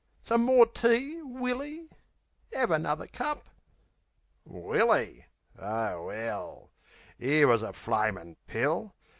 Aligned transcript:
Some 0.23 0.41
more 0.45 0.65
tea, 0.65 1.21
Willy? 1.21 1.87
'Ave 2.57 2.73
another 2.73 3.05
cup." 3.05 3.47
Willy! 4.45 5.27
O 5.59 6.09
'ell! 6.09 6.71
'Ere 7.19 7.47
wus 7.47 7.61
a 7.61 7.71
flamin' 7.71 8.35
pill! 8.47 8.95